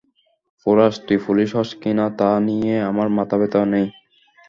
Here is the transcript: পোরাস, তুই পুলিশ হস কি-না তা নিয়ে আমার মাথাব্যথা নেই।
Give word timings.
পোরাস, 0.61 0.93
তুই 1.05 1.17
পুলিশ 1.25 1.49
হস 1.57 1.69
কি-না 1.81 2.05
তা 2.19 2.29
নিয়ে 2.47 2.75
আমার 2.89 3.07
মাথাব্যথা 3.17 3.61
নেই। 3.73 3.87